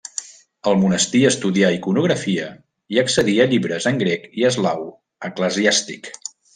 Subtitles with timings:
[0.69, 2.49] Al monestir estudià iconografia
[2.97, 4.93] i accedí a llibres en grec i eslau
[5.33, 6.15] eclesiàstic.